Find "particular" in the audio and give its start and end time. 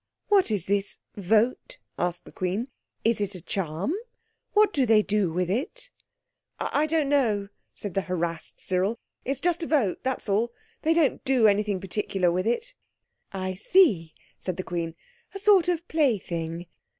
11.79-12.31